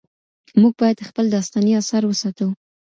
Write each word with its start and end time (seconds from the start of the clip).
موږ 0.61 0.73
باید 0.81 1.05
خپل 1.09 1.25
داستاني 1.35 1.71
اثار 1.81 2.03
وساتو. 2.07 2.47